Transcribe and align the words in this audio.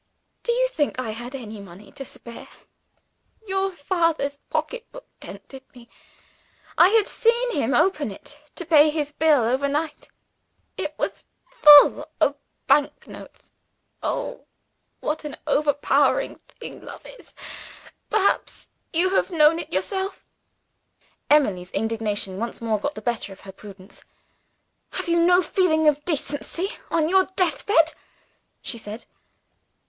"Do 0.41 0.51
you 0.51 0.67
think 0.67 0.97
I 0.97 1.11
had 1.11 1.35
any 1.35 1.59
money 1.59 1.91
to 1.91 2.03
spare? 2.03 2.47
Your 3.45 3.69
father's 3.69 4.39
pocketbook 4.49 5.05
tempted 5.19 5.61
me. 5.75 5.89
I 6.75 6.89
had 6.89 7.07
seen 7.07 7.51
him 7.53 7.75
open 7.75 8.09
it, 8.09 8.41
to 8.55 8.65
pay 8.65 8.89
his 8.89 9.11
bill 9.11 9.41
over 9.43 9.67
night. 9.67 10.09
It 10.75 10.95
was 10.97 11.23
full 11.61 12.07
of 12.19 12.35
bank 12.65 13.05
notes. 13.05 13.51
Oh, 14.01 14.47
what 15.01 15.23
an 15.23 15.37
overpowering 15.45 16.39
thing 16.47 16.83
love 16.83 17.05
is! 17.05 17.35
Perhaps 18.09 18.69
you 18.91 19.11
have 19.11 19.29
known 19.29 19.59
it 19.59 19.71
yourself." 19.71 20.25
Emily's 21.29 21.69
indignation 21.73 22.39
once 22.39 22.59
more 22.59 22.79
got 22.79 22.95
the 22.95 23.03
better 23.03 23.31
of 23.33 23.41
her 23.41 23.51
prudence. 23.51 24.03
"Have 24.93 25.07
you 25.07 25.19
no 25.23 25.43
feeling 25.43 25.87
of 25.87 26.03
decency 26.05 26.69
on 26.89 27.07
your 27.07 27.25
death 27.35 27.67
bed!" 27.67 27.93
she 28.63 28.79
said. 28.79 29.05